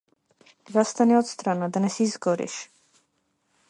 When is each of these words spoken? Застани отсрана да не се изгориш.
Застани 0.77 1.17
отсрана 1.19 1.69
да 1.69 1.79
не 1.87 1.95
се 1.97 2.03
изгориш. 2.09 2.61